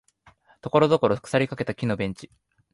[0.61, 2.31] ところどころ腐りかけた木のベンチ